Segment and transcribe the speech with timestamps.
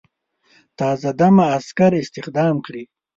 [0.79, 2.83] تازه دمه عسکر استخدام کړي.